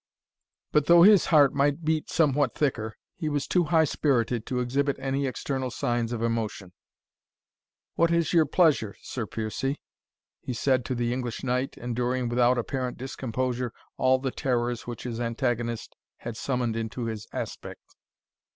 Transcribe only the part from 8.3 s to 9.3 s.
your pleasure, Sir